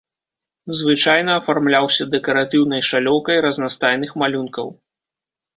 [0.79, 4.67] Звычайна афармляўся дэкаратыўнай шалёўкай разнастайных малюнкаў.